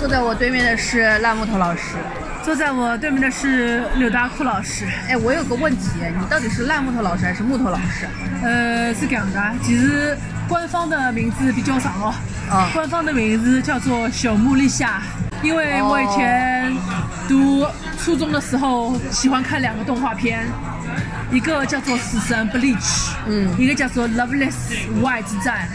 [0.00, 1.96] 坐在我对面的是烂木头老师。
[2.48, 4.86] 坐在我对面的是柳大库老师。
[5.06, 5.82] 哎，我有个问题，
[6.18, 8.08] 你到底是烂木头老师还是木头老师？
[8.42, 10.16] 呃，是这样的，其实
[10.48, 12.14] 官方的名字比较长哦。
[12.50, 15.02] 啊官方的名字叫做小木立夏，
[15.42, 16.74] 因为我以前
[17.28, 17.66] 读
[17.98, 20.46] 初中的时候喜欢看两个动画片，
[21.30, 22.78] 一个叫做《死神 Bleach》，
[23.26, 24.54] 嗯一个叫做《Loveless
[24.94, 25.68] 无爱之战》，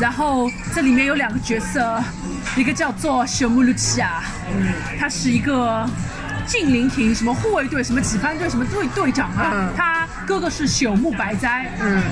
[0.00, 2.02] 然后这里面有两个角色，
[2.56, 5.88] 一个叫做朽木露琪亚，嗯，他是一个。
[6.46, 12.02] 近邻亭什么护卫队什么几番队什么队队长啊，嗯他哥哥是朽木白哉，嗯，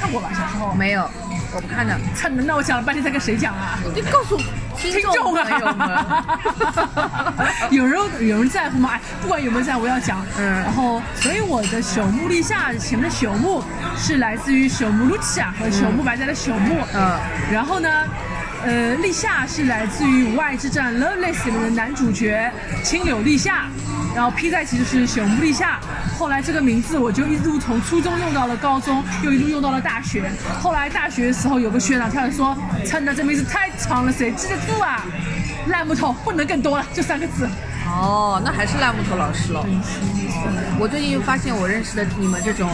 [0.00, 0.74] 看过吧小时候？
[0.74, 1.08] 没有，
[1.54, 1.98] 我不看的。
[2.14, 3.78] 操，那我讲了半天在跟谁讲啊？
[3.94, 4.36] 你告诉
[4.76, 6.38] 听众听众朋友们，啊，
[7.70, 8.90] 有人有人在乎吗？
[8.92, 10.24] 哎，不管有没有在乎，我要讲。
[10.38, 13.62] 嗯然后，所以我的朽木立夏前面的朽木
[13.96, 16.84] 是来自于朽木露琪亚和朽木白哉的朽木。
[16.94, 17.18] 嗯
[17.52, 17.88] 然后呢？
[18.64, 22.50] 呃，立夏是来自于《无爱之战》Loveless 里面的男主角
[22.82, 23.66] 青柳立夏，
[24.16, 25.78] 然后披在一起就是朽木立夏。
[26.18, 30.32] 后来这个名字我就一路从初中用到了高中，又一路用到了大学。
[30.62, 32.56] 后来大学的时候有个学长跳来说
[32.90, 35.04] ：“真的这名字太长了，谁记得住啊？”
[35.68, 37.46] 烂木头不能更多了，就三个字。
[37.86, 39.64] 哦，那还是烂木头老师了。
[40.78, 42.70] 我最近又发现我认识的你们这种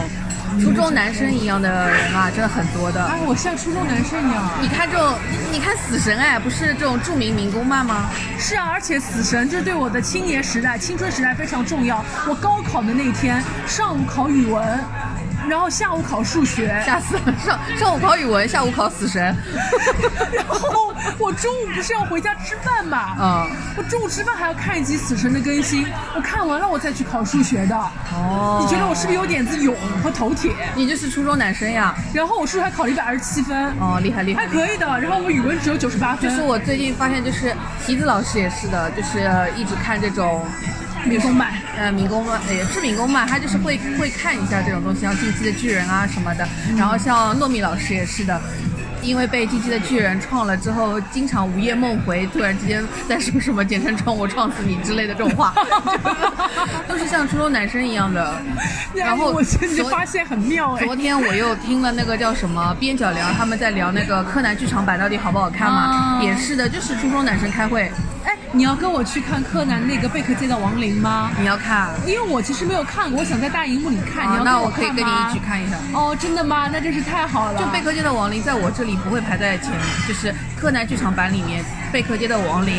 [0.61, 3.01] 初中男生一样的人啊，真的很多的。
[3.01, 4.49] 啊，我像初中男生一样。
[4.61, 5.15] 你看这种，
[5.51, 8.09] 你看死神哎，不是这种著名民工漫吗？
[8.37, 12.03] 是啊，而且死神这对我的青年时代、青春时代非常重要。
[12.27, 14.63] 我高考的那天，上午考语文，
[15.49, 17.33] 然后下午考数学，吓死了！
[17.43, 19.21] 上上午考语文，下午考死神。
[20.35, 23.15] 然后 我中午不是要回家吃饭嘛？
[23.19, 25.85] 嗯，我中午吃饭还要看一集死神的更新，
[26.15, 27.75] 我看完了我再去考数学的。
[27.75, 30.51] 哦你觉得我是不是有点子勇和头铁？
[30.75, 31.93] 你就是初中男生呀？
[32.13, 34.47] 然后我数学还考了一百二十七分，哦，厉害厉害还。
[34.47, 34.87] 可以的。
[34.99, 36.29] 然后我语文只有九十八分。
[36.29, 37.55] 就是我最近发现，就是
[37.85, 40.45] 提子老师也是的，就是一直看这种
[41.05, 46.47] 民工漫，呃民工漫，也是民工漫，他就是会会看一下这种东西，像《进击的巨人》啊什么的。
[46.77, 48.39] 然后像糯米老师也是的。
[49.03, 55.53] 因为被《进击的巨人》创了之后，经常午夜梦回，突然之间在说什么“简称创我创死你”之类的这种话，
[56.87, 58.41] 都是像初中男生一样的。
[58.95, 60.85] 然后我真的昨发现很妙哎。
[60.85, 65.81] 昨天我又听了那个叫什么边角聊，他们在聊那个柯南剧场版到底好不好看嘛？
[65.81, 67.91] 啊也是的，就是初中男生开会，
[68.25, 71.29] 哎，你要跟我去看柯南那个贝壳街的亡灵吗？
[71.39, 74.31] 你要看，因为我其实没有看过，我想在大荧幕里看。
[74.39, 75.39] 你那我可以跟你一起。
[75.43, 75.75] 看一下。
[75.93, 76.69] 哦，真的吗？
[76.71, 77.59] 那真是太好了。
[77.59, 79.71] 就贝壳街的亡灵在我这里不会排在前，
[80.07, 82.73] 就是柯南剧场版里面贝壳街的亡灵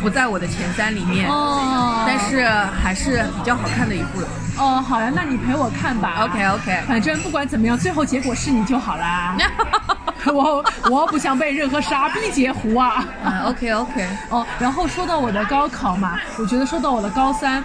[0.00, 2.48] 不在我的前三里面，哦，但是
[2.82, 4.22] 还是比较好看的一部。
[4.56, 6.24] 哦，好呀，那你陪我看吧。
[6.24, 9.36] OK OK，反正不管怎么样，最后结果是你就好啦。
[10.32, 13.04] 我我不想被任何傻逼截胡啊。
[13.24, 17.62] 嗯 OK OK，哦，然后说到我的高考嘛，我觉得说到我的高三，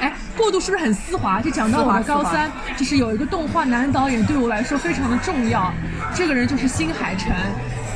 [0.00, 1.40] 哎，过渡是不是很丝滑？
[1.40, 5.72] 就讲到我的高三，就是有一个动画男导演对我来说非常的重要，
[6.14, 7.32] 这个人就是新海诚。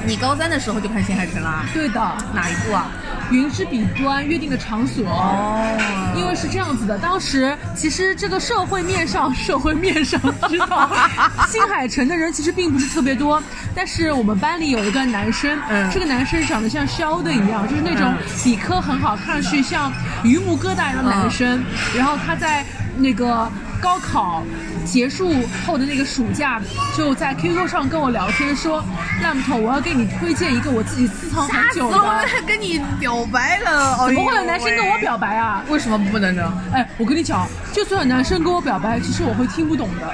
[0.07, 1.65] 你高三的时候就看新海诚啦？
[1.73, 2.01] 对的，
[2.35, 2.87] 哪一部啊？
[3.31, 5.05] 云之彼端约定的场所。
[5.09, 10.91] 哦，因为是这样子的，当时其实这个社会面上，社会面上知道，
[11.49, 13.43] 新海诚的人其实并不是特别多，
[13.75, 19.91] 但是我们班里有一个男生，嗯这个男生长得像肖的一样，就是那种理科很好，看上去像
[20.23, 21.65] 榆木疙瘩一样的男生，
[21.97, 22.65] 然后他在
[22.97, 23.51] 那个
[23.85, 24.43] 高考。
[24.85, 25.33] 结束
[25.67, 26.61] 后的那个暑假，
[26.95, 28.85] 就在 QQ 上跟我聊天说
[29.23, 35.65] ：“烂木头，我要给你推荐一个我自己私藏很久的。”还跟你表白了，怎么会有男生跟我表白啊？
[35.69, 36.53] 为什么不能呢？
[36.73, 40.07] 哎，我跟你讲，就算有男生跟我表白，其实我会听不懂的。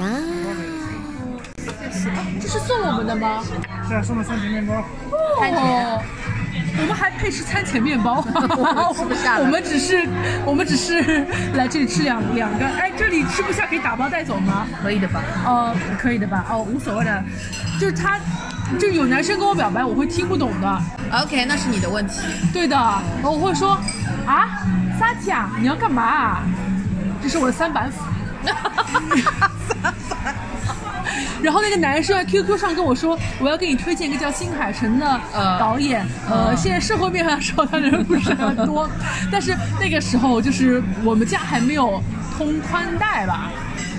[0.00, 0.08] 呀，
[2.40, 3.44] 这是送我们的吗？
[3.88, 4.74] 是啊，送的三瓶面包。
[4.74, 6.02] 哦，
[6.78, 10.08] 我们还配吃餐前面包，我 吃不下了我们只是
[10.44, 12.66] 我们只是来这里吃两两个。
[12.66, 14.66] 哎，这里吃不下可以打包带走吗？
[14.82, 15.22] 可以的吧？
[15.44, 16.44] 哦，可以的吧？
[16.50, 17.24] 哦，无所谓的，
[17.80, 18.18] 就是他，
[18.78, 20.82] 就有男生跟我表白，我会听不懂的。
[21.22, 22.20] OK，那是你的问题。
[22.52, 22.76] 对的，
[23.22, 23.78] 我会说
[24.26, 24.62] 啊，
[24.98, 26.42] 萨提亚，你要干嘛啊？
[27.22, 28.02] 这是我的三板斧。
[31.42, 36.04] 然后那个男生在 QQ 上跟我说，我要给你推荐一个叫新海诚的呃导演。
[36.28, 38.88] 呃，嗯现在社会面上说他的人不是很多，
[39.30, 42.02] 但是那个时候就是我们家还没有
[42.36, 43.50] 通宽带吧。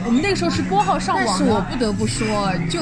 [0.05, 1.37] 我们那个时候是拨号上网但。
[1.37, 2.79] 是我不得不说，就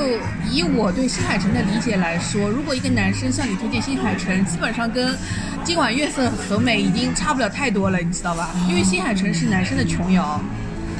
[0.52, 5.18] 以我对新海诚的理解来说，如果一个男生向你推荐新海诚，基本上跟
[5.64, 8.50] 今晚月色很美已经差不了太多了，你知道吧？
[8.70, 10.40] 因为新海诚是男生的琼瑶，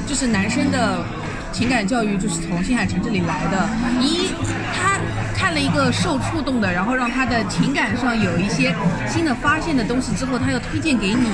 [0.04, 1.04] 就是男生的
[1.56, 3.66] 情感教育就是从新海诚这里来的。
[3.98, 4.28] 一，
[4.74, 4.98] 他
[5.34, 8.74] 看了一个受触动的，然后让他的情感上有一些
[9.08, 11.30] 新的发现的东西之后，他要推荐给你，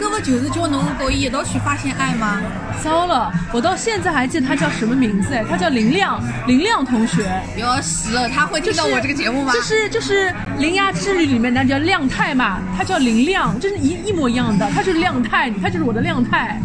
[0.00, 2.40] 搿不就是叫侬和伊一道去发现爱吗？
[2.84, 7.28] 糟了，我到现在还记得他叫什么名字哎，他叫林亮，林亮同学。
[7.56, 9.52] 要死了，他会听到我这个节目吗？
[9.52, 10.28] 就是就是
[10.58, 16.60] 《铃芽之旅》里面那叫亮太嘛，他叫林亮，就是一一模一样的，他就是亮太，他就是我的亮太。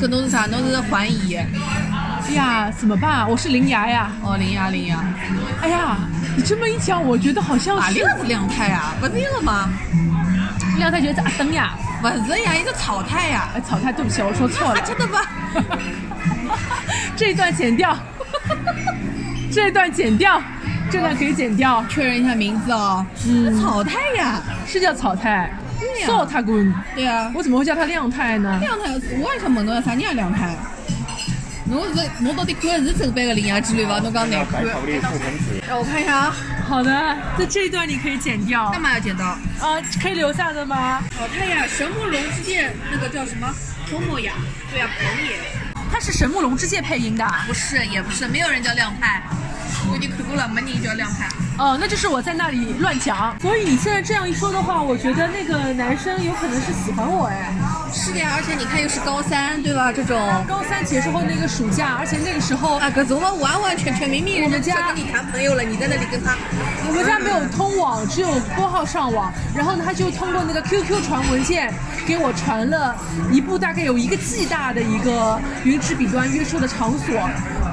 [0.00, 0.46] 搿侬是啥？
[0.46, 1.46] 侬是环怡哎
[2.30, 3.28] 呀，怎么办？
[3.28, 4.10] 我是灵牙呀。
[4.22, 4.98] 哦，灵牙，灵牙，
[5.60, 5.98] 哎呀，
[6.36, 8.94] 你这么一讲，我觉得好像是哪里个是亮太呀？
[9.00, 9.68] 不是一个吗？
[10.78, 11.74] 亮太就是阿登呀。
[12.00, 13.48] 不是呀，一个草太呀。
[13.54, 14.80] 哎，草太，对不起，我说错了。
[14.82, 15.20] 真的吧？
[17.16, 17.96] 这一段剪掉，
[19.52, 20.42] 这一段剪掉，
[20.90, 21.84] 这段可以剪掉。
[21.88, 23.04] 确认一下名字哦。
[23.26, 24.40] 嗯草太呀。
[24.66, 26.74] 是叫草太，对呀少太滚。
[26.94, 27.30] 对呀。
[27.34, 28.58] 我怎么会叫他亮太呢？
[28.60, 28.90] 亮太，
[29.20, 30.56] 我也想问侬啥人叫亮太？
[31.72, 33.98] 侬是侬到底看的是正版的《铃芽之旅》伐？
[33.98, 34.62] 侬讲难看。
[34.62, 36.36] 让我看一下啊。
[36.68, 38.70] 好的，这这一段你可以剪掉。
[38.70, 39.24] 干嘛要剪刀？
[39.24, 41.02] 啊，可以留下的吗？
[41.18, 43.48] 草太呀，神木龙之介那个叫什么？
[43.90, 44.34] 周末呀？
[44.70, 45.38] 对呀，彭野。
[45.90, 47.26] 他是神木龙之介配音的。
[47.46, 49.22] 不是，也不是，没有人叫亮派。
[49.90, 51.26] 我已经看过了，没人叫亮派。
[51.56, 53.34] 哦，那就是我在那里乱讲。
[53.40, 57.54] 所以你现在这样一说的话，我觉得那个男生有可能是喜欢我哎。
[57.92, 59.92] 是的呀，而且你看又是高三，对吧？
[59.92, 60.18] 这种
[60.48, 66.34] 高三结束后那个暑假，而且那个时候啊，可是我们完完全全明明我们家跟你谈朋友了，你在那里跟他，
[66.88, 69.32] 我们家没有通网，只有拨号上网。
[69.54, 71.72] 然后呢，他就通过那个 QQ 传文件
[72.06, 72.96] 给我传了
[73.30, 77.14] 一部大概有一个 G 大的一个云池笔端约束的场所。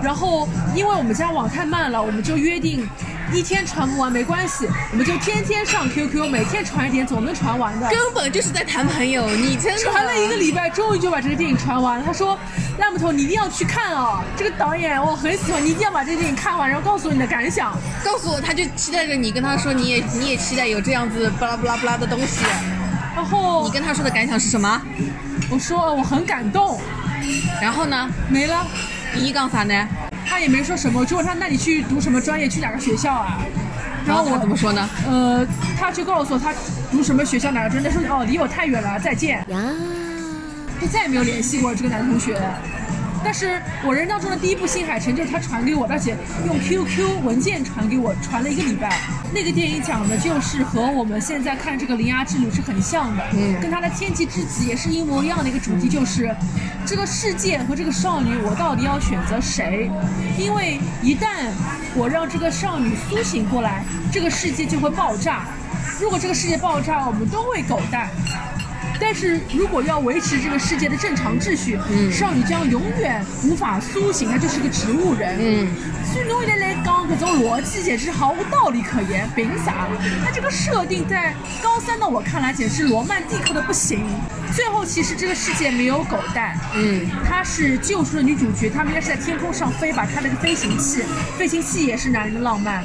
[0.03, 2.87] 然后因为我们家网太慢了，我们就约定
[3.33, 7.89] 一天传不完没关系，我们就天天上 QQ，每天传一点，总能传完的。
[7.89, 9.29] 根本就是在谈朋友。
[9.29, 12.03] 你真的传了一个礼拜，终于就把这个电影传完了。
[12.05, 12.37] 他说
[12.79, 17.75] ：“烂木头，你一定要去看哦，这个导演我很喜欢，你一定要把这个电影看完，然后告诉我你的感想。
[18.03, 22.45] 告诉我，他就期待着你跟他说，你也你也期待有这样子巴拉巴拉巴拉的东西。”
[23.15, 24.81] 然后你跟他说的感想是什么？
[25.51, 26.79] 我说我很感动，
[27.61, 28.09] 然后呢？
[28.29, 28.65] 没了。
[29.15, 29.87] 你讲啥呢？
[30.25, 33.39] 他也没说什么，我就问他，那你去读什么专业，去哪个学校啊？
[34.05, 34.89] 然后我他怎么说呢？
[35.07, 35.45] 呃，
[35.77, 36.53] 他就告诉我他
[36.91, 39.45] 读什么学校哪个专业，他说哦离我太远了，再见。
[40.79, 42.39] 就再也没有联系过这个男同学。
[43.23, 48.97] 但是我人当中的第一部新海诚就是他传给我，而且用 QQ 文件传给我，传了一个礼拜。
[49.31, 56.35] 那个电影讲的就是和我们现在看这个《铃芽之旅》是很像的，嗯跟他的《天气之子》也是一模一样的一个主题，就是
[56.85, 59.91] 这个世界和这个少女，我到底要选择谁？
[60.37, 61.27] 因为一旦
[61.95, 65.45] 我让这个少女苏醒过来，这个世界就会爆炸。
[66.01, 68.09] 如果这个世界爆炸，我们都会狗蛋。
[68.99, 75.37] 但是如果要维持这个世界的正常秩序，嗯少女将永远无法苏醒，她就是个植物人。
[75.39, 75.67] 嗯，
[76.11, 79.87] 所以侬现在来讲这种逻辑简直毫无道理可言，凭啥？
[80.23, 84.03] 那这个设定在高三的我看来简直罗曼蒂克的不行。
[84.53, 91.03] 最后其实这个世界没有狗蛋，嗯，她是救出了女主角，他们应该是在天空上飞吧，开了个飞行器，
[91.37, 92.83] 飞行器也是男人的浪漫。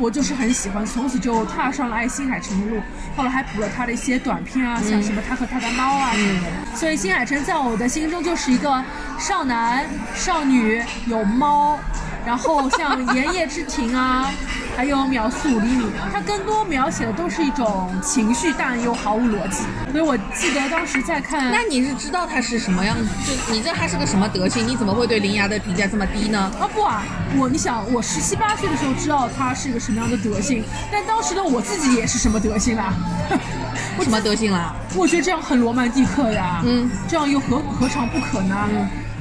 [0.00, 2.80] 我就是很喜欢，从此就踏上了爱新海诚的路。
[3.14, 6.76] 后来还补了他的一些短片啊，像什么他和他的猫啊什么的。
[6.76, 8.82] 所以新海诚在我的心中就是一个
[9.18, 11.78] 少男、少女，有猫，
[12.26, 14.30] 然后像《炎夜之庭》啊，
[14.76, 19.64] 还有《秒速五厘米》，它更多描写的都是一种情绪，但又毫无逻辑。
[19.90, 22.96] 所以我记得当时在看，那你是知道他是什么样？
[23.26, 24.66] 就你知道他是个什么德性？
[24.66, 26.50] 你怎么会对铃芽的评价这么低呢？
[26.60, 27.02] 啊不啊，
[27.36, 30.62] 我你想，我十七八岁的时候知道他是一个什么样的德性，
[30.92, 32.92] 但当时的我自己也是什么德性啦？
[33.98, 34.74] 我什么德性啦？
[34.94, 38.56] 我觉得这样很罗曼蒂克呀，嗯，这样又何何尝不可呢？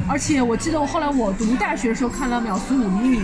[0.09, 3.19] 而且我记得我后来我读大学的时候看了《秒速五厘米》，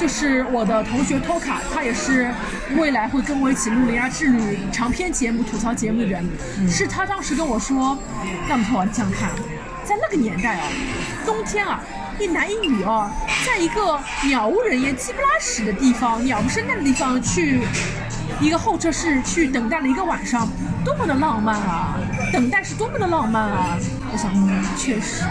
[0.00, 2.32] 就是我的同学 Toka，他也是
[2.76, 6.24] 未来会跟我一起录《铃芽之旅》长篇节目、吐槽节目的人，
[6.68, 7.98] 是他当时跟我说，
[8.48, 9.30] 那么头你想想看，
[9.84, 10.68] 在那个年代啊，
[11.26, 11.80] 冬天啊。
[12.20, 13.10] 一男一女哦，
[13.44, 13.98] 在一个
[14.28, 17.62] 鸟无人烟、鸡不拉屎的地方、鸟不生蛋的地方去
[18.38, 20.46] 一个候车室去等待了一个晚上，
[20.84, 21.96] 多么的浪漫啊！
[22.30, 23.78] 等待是多么的浪漫啊！
[24.12, 25.24] 我想，嗯，确实，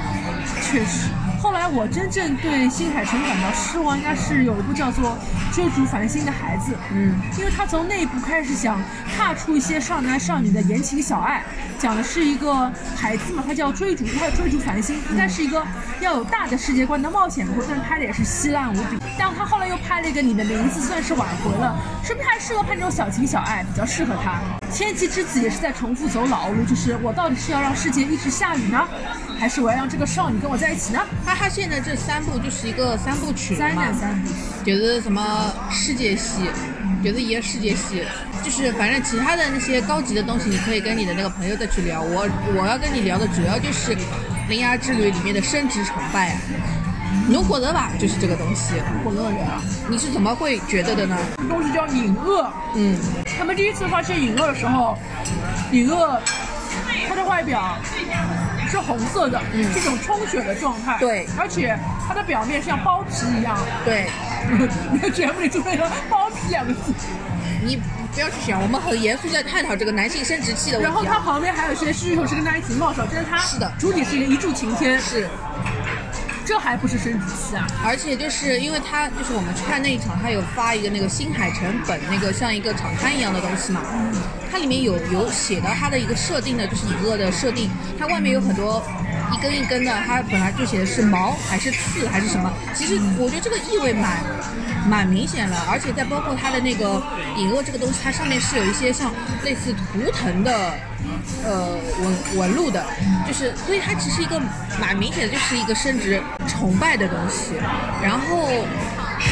[0.63, 1.09] 确实，
[1.41, 5.17] 后来我真正对新海诚感到失望，应该是有一部叫做
[5.55, 6.71] 《追逐繁星的孩子》。
[6.93, 8.81] 嗯，因为他从那一部开始想
[9.15, 11.43] 踏出一些少男少女的言情小爱，
[11.77, 15.65] 讲的是一个孩子嘛，他叫追逐，他要追逐繁星，应该是一个
[15.99, 18.97] 要有大的世界观的冒险故事，但拍的也是稀烂无比。
[19.17, 24.60] 但他后来又拍了一个《你的名字》，算是挽回了，说不定还适合拍这种小情小爱，比较适合他。
[24.73, 28.87] 天气之子也是在重复走老路，就是我到底是要让世界一直下雨呢，
[29.37, 30.99] 还是我要让这个少女跟我在一起呢？
[31.25, 34.29] 他他现在这三部就是一个三部曲三嘛，难三部。
[34.63, 36.49] 就是什么世界系，
[37.03, 38.03] 就是一个世界系，
[38.43, 42.01] 就是反正其他的那些高级的东西，你可以跟你的那个朋友再去聊。
[42.01, 43.95] 我我要跟你聊的主要就是
[44.49, 46.41] 《铃芽之旅》里面的生殖崇拜啊，
[47.31, 47.91] 侬觉得吧？
[47.99, 48.73] 就是这个东西，
[49.05, 51.17] 我乐园啊，你是怎么会觉得的呢？
[51.37, 52.51] 这东西叫隐恶。
[52.75, 52.97] 嗯，
[53.37, 54.97] 他们第一次发现隐恶的时候，
[55.71, 56.19] 隐恶
[57.07, 57.77] 它的外表
[58.69, 60.97] 是红色的，嗯是一种充血的状态。
[60.99, 63.57] 对而且它的表面像包皮一样。
[63.85, 64.09] 对，
[64.91, 66.93] 你的节目里出现了“包皮”两个字，
[67.63, 67.81] 你
[68.13, 71.19] 不要去想，我们很严肃在探讨这个男性生殖器的问题然后它。
[71.21, 75.29] 旁边还有些是手是跟他一起冒手，但是它是的主体是一个一柱擎天，是，
[76.45, 77.67] 这还不是生殖器啊？
[77.85, 83.81] 而且就是因为他就是我们去看那一场，他有发一个那个新海诚本那个像一个场刊一样的东西嘛，
[84.51, 88.83] 它里面有有写到它的一个设定的，就是以恶的设定，它外面有很多
[89.33, 94.19] 一根一根的，它本来就写的是毛还是刺还是什么，其实我觉得这个意味蛮
[94.87, 97.01] 蛮明显了，而且再包括它的那个
[97.37, 99.11] 隐恶这个东西，它上面是有一些像
[99.43, 100.73] 类似图腾的。
[101.43, 102.85] 呃，纹纹路的，
[103.27, 104.39] 就是，所以它其实一个
[104.79, 107.53] 蛮明显的，就是一个生殖崇拜的东西。
[108.03, 108.47] 然后，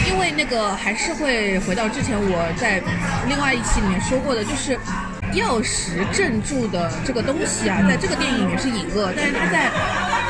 [0.09, 2.81] 因为那个还是会回到之前我在
[3.27, 4.77] 另外一期里面说过的，就是
[5.33, 9.69] 钥匙镇住的这个东西啊，在这个电影里面是隐恶，但是他在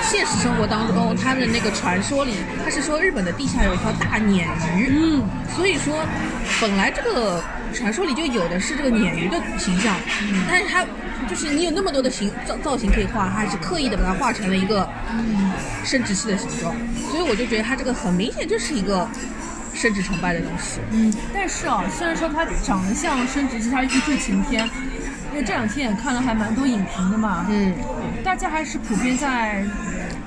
[0.02, 5.24] 现实生活当中，他的那个传说里，他是说日本的地下有一条大鲶鱼，嗯，
[5.56, 6.06] 所以说
[6.62, 7.42] 本来这个
[7.74, 9.96] 传说里就有的是这个鲶鱼的形象，
[10.50, 10.86] 但是他
[11.30, 14.88] 就是你有那么多的形造造型可以画，它还是刻意的把它画成了一个
[15.84, 16.76] 生殖器的形状，
[17.12, 19.08] 所以我就觉得他这个很明显就是一个
[19.80, 20.82] 生殖崇拜的东西。
[20.92, 24.70] 嗯，但是啊，虽然说它长得像生殖器，它一柱擎天，
[25.32, 27.74] 因为这两天也看了还蛮多影评的嘛，嗯，
[28.24, 29.64] 大家还是普遍在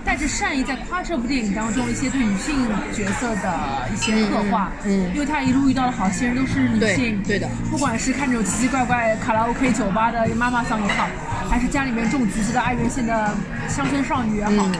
[0.04, 2.56] 带着善意在夸这部电影当中一些对女性
[2.92, 11.06] 角色的一些刻画，嗯嗯因为他一路遇到的好些人都是女性，对的，不管是看这种奇奇怪怪卡拉 OK 酒吧的妈妈桑也好，
[11.48, 13.34] 还是家里面种橘子的爱媛县的
[13.68, 14.72] 乡村少女也好，嗯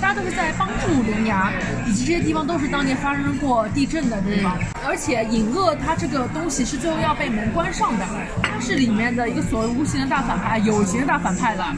[0.00, 1.50] 大家都是在帮助铃芽，
[1.86, 4.56] 以及这些地方都是当年发生过地震的地方。
[4.86, 8.06] 而且隐恶他这个东西是最后要被门关上的，
[8.42, 11.74] 他是里面的一个所谓无形的大反派，有形的大反派了。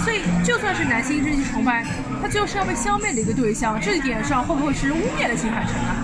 [0.00, 1.84] 所以就算是男性这些崇拜，
[2.22, 3.80] 他最后是要被消灭的一个对象。
[3.80, 6.03] 这一点上会不会是污蔑了新海诚啊？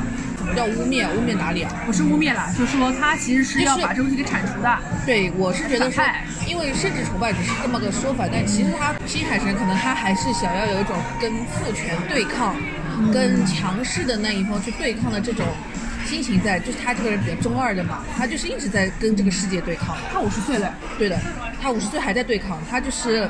[0.54, 1.06] 叫污蔑？
[1.10, 1.72] 污蔑哪里啊？
[1.86, 4.78] 不是污蔑啦，就是说他其实是要就是把这个东西给铲除的。
[5.06, 6.04] 对，我是觉得说，
[6.46, 12.54] 因为生殖崇拜只是这么个说法，但其实他新海诚可能他还是想要有一种跟父权对抗、
[13.12, 15.46] 跟强势的那一方去对抗的这种
[16.06, 19.96] 心情在，就是他这个人比较中二的嘛，他就是一直在跟这个世界对抗。
[20.12, 21.18] 他五十岁了，对的，
[21.62, 23.28] 他五十岁还在对抗，他就是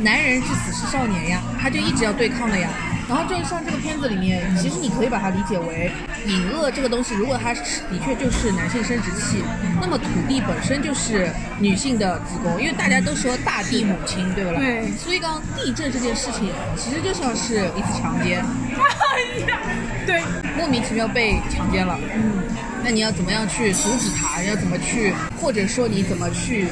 [0.00, 2.68] 男人至死是少年呀，他就一直要对抗的呀。
[3.08, 5.90] 然后就像这个片子里面，其实你可以把它理解为
[6.24, 9.44] 隐恶这个东西，如果它是的确就是男性生殖器，
[9.80, 11.28] 那么土地本身就是
[11.58, 14.58] 女性的子宫，因为大家都说大地母亲，对不啦？
[14.58, 19.58] 对所以刚刚地震这件事情，其实就像是一次强奸，哎呀，
[20.06, 20.22] 对，
[20.56, 21.98] 莫名其妙被强奸了。
[22.14, 22.44] 嗯，
[22.82, 24.42] 那你要怎么样去阻止他？
[24.44, 26.68] 要怎么去，或者说你怎么去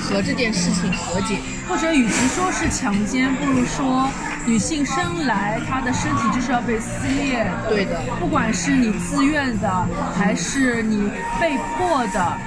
[0.00, 1.36] 和这件事情和解？
[1.68, 4.08] 或者与其说是强奸，不如说
[4.46, 7.68] 女性生来她的身体就是要被撕裂的。
[7.68, 12.38] 对的，不管是你自愿的，还是你被迫的，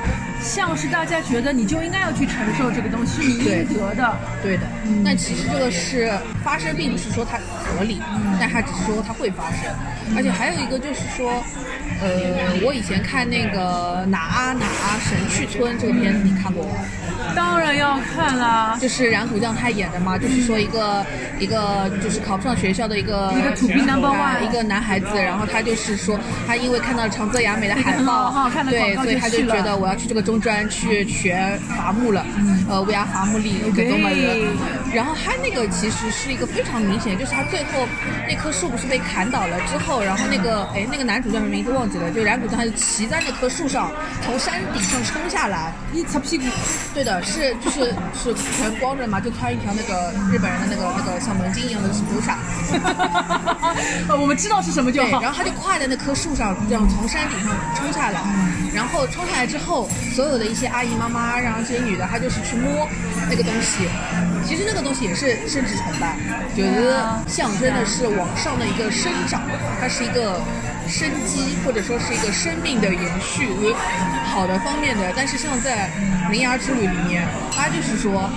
[0.41, 4.17] 像是大家觉得你就应该要去承受这个东西，是你应得的。
[4.43, 4.63] 对的。
[5.03, 6.11] 但其实这个是
[6.43, 8.01] 发生，并不是说它合理，
[8.39, 9.69] 但它只是说它会发生。
[10.15, 11.43] 而且还有一个就是说，
[12.01, 16.75] 呃，我以前看那个哪啊哪啊神去村这个片子，你看过吗？
[17.35, 21.05] 当然要看啦，就是染谷将太演的嘛，就是说一个
[21.39, 23.85] 一个就是考不上学校的一个一个一
[24.49, 32.25] 个个男孩子，然后他就是说，他因为看到了长泽雅美的海报对，所以他就觉得我要去这个中专去学伐木了，
[32.69, 34.47] 呃，乌鸦伐木里搿种么子对。
[34.93, 37.87] 然后他那个其实是一个非常明显，就是他最后
[38.27, 43.91] 那棵树不是被砍倒了之后，然后那个哎那个男主叫什么名字忘记了，就男主他是骑在那棵树上，
[44.23, 46.45] 从山顶上冲下来，一擦屁股，
[46.93, 52.37] 对的，是就是是全光着嘛，就穿一条那个日本人的那个那个像门巾一样的布纱。
[54.07, 55.01] 呃 我们知道是什么就。
[55.07, 58.21] 然后他就跨在那棵树上，这样从山顶上冲下来，
[58.73, 62.87] 然后冲下来之后，所有的一些阿姨妈妈，然后这些女的，她就是去摸
[63.29, 63.87] 那个东西。
[64.45, 66.15] 其实那个东西也是生殖崇拜，
[66.55, 66.95] 就是
[67.27, 69.41] 象征的是往上的一个生长，
[69.81, 70.39] 它是一个
[70.87, 73.47] 生机或者说是一个生命的延续，
[74.25, 75.13] 好的方面的。
[75.15, 75.89] 但是像在
[76.31, 78.29] 《铃芽之旅》里面，他就是说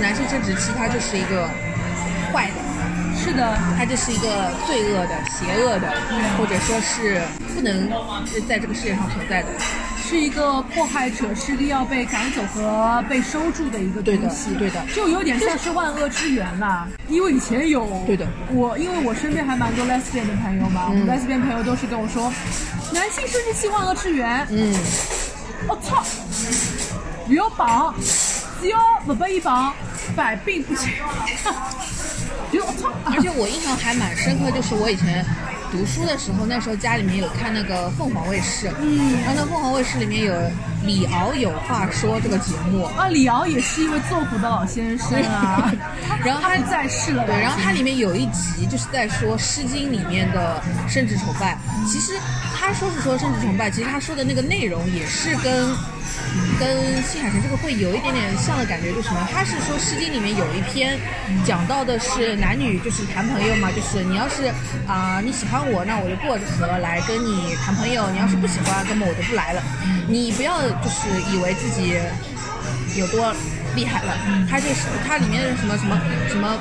[0.00, 1.48] 男性生殖器它就是一个
[2.32, 2.68] 坏的。
[3.20, 5.92] 是的，它就是一个罪恶的、邪恶的，
[6.38, 7.20] 或者说是
[7.52, 7.90] 不能
[8.48, 9.48] 在这个世界上存在的。
[10.08, 16.88] 是一个迫害者势力要被赶走和被收住的一个东西，对的对的就有点像是万恶之源啦。
[17.08, 22.32] 因为以前有对的我因为我身边还蛮多 lesbian 的朋友嘛，我 lesbian 朋友都是跟我说，
[22.90, 24.46] 男性生殖器万恶之源。
[24.50, 24.74] 嗯，
[25.68, 26.02] 我、操，
[27.28, 27.94] 要绑，
[28.62, 29.74] 只要不被一绑，
[30.16, 30.88] 百病不侵。
[32.50, 35.22] 就我操，而且我印象还蛮深刻，就是我以前
[35.70, 40.34] 读书的时候，那时候家里面有看那个凤凰卫视，嗯，然后那凤凰卫视里面有
[40.84, 45.72] 李敖有话说这个节目，啊，李敖也是一位做古的老先生啊，
[46.24, 51.58] 然后他在世了，对，然后他里面有一集就是在说《诗经》里面的生殖崇拜。
[51.86, 52.12] 其实
[52.56, 55.68] 他说是说生殖崇拜，其实他说的那个内容也是跟
[56.58, 59.28] 跟新海诚这个会有一点点像的感觉，就是什么？
[59.32, 60.98] 他是说《诗经》里面有一篇
[61.44, 64.52] 讲到的是男女就是谈朋友嘛，就是你要是
[64.86, 69.62] 啊、你喜欢我，那我就过河来跟你谈朋友；你要是不喜欢，那么我就不来了。
[70.08, 71.94] 你不要就是以为自己
[72.96, 73.34] 有多
[73.74, 74.16] 厉害了，
[74.50, 76.58] 他就是他里面的什么什么什么。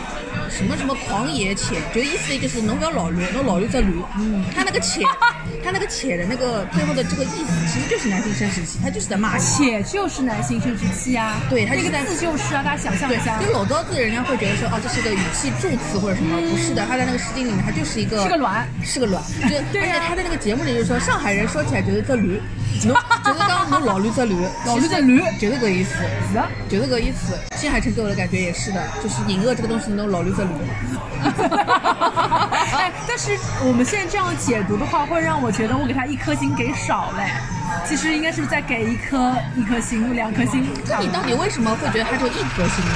[0.50, 3.92] 什么什么狂野且，就意思就是侬不要老驴，侬老驴则驴。
[4.18, 5.04] 嗯，他那个且，
[5.62, 9.44] 他那个且的那个最后的这个意思，其实就是男性生殖器，他就是在骂你。
[9.44, 22.42] 且就是男性生殖器啊，那个对他就是在字就是啊，大家想象一下，就老多字人家会觉得说，哦，这是个语气助词或者什么，不是的，他在那个诗经里面，他就是一个是个卵，是个卵，就对啊而且他在那个节目里就说，上海人说起来觉得这驴，
[22.86, 25.96] 侬就是讲侬老驴只驴，老驴只驴就是个意思。
[26.32, 26.48] 是啊。
[26.70, 27.38] 就是个意思。
[27.56, 30.50] 新海诚给我的感觉也是的，就是隐恶这个东西，侬老驴只驴。
[32.74, 37.32] 哎，但是我们现在这样解读的话，会让我觉得我给他一颗星给少嘞。
[37.86, 40.66] 其实应该是再给一颗一颗星，两颗星。
[40.88, 42.92] 那你到底为什么会觉得他就一颗星呢？